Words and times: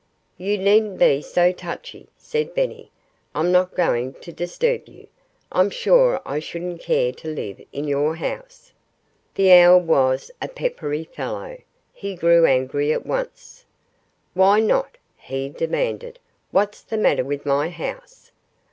"You 0.39 0.57
needn't 0.57 0.97
be 0.97 1.21
so 1.21 1.51
touchy," 1.51 2.09
said 2.17 2.55
Benny. 2.55 2.89
"I'm 3.35 3.51
not 3.51 3.75
going 3.75 4.13
to 4.15 4.31
disturb 4.31 4.87
you. 4.87 5.05
I'm 5.51 5.69
sure 5.69 6.23
I 6.25 6.39
shouldn't 6.39 6.81
care 6.81 7.11
to 7.11 7.27
live 7.27 7.61
in 7.71 7.87
your 7.87 8.15
house." 8.15 8.73
The 9.35 9.51
owl 9.53 9.79
was 9.79 10.31
a 10.41 10.47
peppery 10.47 11.03
fellow. 11.03 11.59
He 11.93 12.15
grew 12.15 12.47
angry 12.47 12.91
at 12.91 13.05
once. 13.05 13.63
"Why 14.33 14.59
not?" 14.59 14.97
he 15.17 15.49
demanded. 15.49 16.17
"What's 16.49 16.81
the 16.81 16.97
matter 16.97 17.23
with 17.23 17.45
my 17.45 17.69
house?" 17.69 18.31